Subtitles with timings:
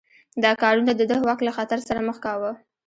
[0.43, 2.51] دا کارونه د ده واک له خطر سره مخ کاوه.